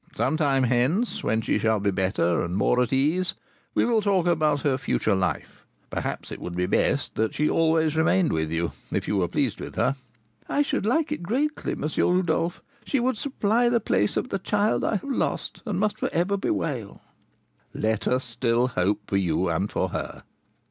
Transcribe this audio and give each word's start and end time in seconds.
Some 0.15 0.35
time 0.35 0.63
hence, 0.63 1.23
when 1.23 1.41
she 1.41 1.59
shall 1.59 1.79
be 1.79 1.91
better, 1.91 2.41
and 2.41 2.57
more 2.57 2.81
at 2.81 2.91
ease, 2.91 3.35
we 3.75 3.85
will 3.85 4.01
talk 4.01 4.25
about 4.25 4.61
her 4.63 4.75
future 4.79 5.13
life; 5.13 5.63
perhaps 5.91 6.31
it 6.31 6.39
would 6.41 6.55
be 6.55 6.65
best 6.65 7.13
that 7.13 7.35
she 7.35 7.47
always 7.47 7.95
remained 7.95 8.33
with 8.33 8.49
you, 8.49 8.71
if 8.91 9.07
you 9.07 9.17
were 9.17 9.27
pleased 9.27 9.61
with 9.61 9.75
her." 9.75 9.95
"I 10.49 10.63
should 10.63 10.87
like 10.87 11.11
it 11.11 11.21
greatly, 11.21 11.73
M. 11.73 11.83
Rodolph; 11.99 12.63
she 12.83 12.99
would 12.99 13.15
supply 13.17 13.69
the 13.69 13.79
place 13.79 14.17
of 14.17 14.29
the 14.29 14.39
child 14.39 14.83
I 14.83 14.95
have 14.95 15.03
lost, 15.03 15.61
and 15.67 15.79
must 15.79 15.99
for 15.99 16.09
ever 16.11 16.35
bewail." 16.35 17.01
"Let 17.71 18.07
us 18.07 18.23
still 18.23 18.69
hope 18.69 19.01
for 19.05 19.17
you 19.17 19.49
and 19.49 19.69
for 19.71 19.89
her." 19.89 20.23